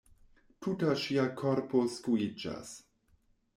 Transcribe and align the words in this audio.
Tuta 0.67 0.95
ŝia 1.01 1.27
korpo 1.43 1.83
skuiĝas. 1.99 2.75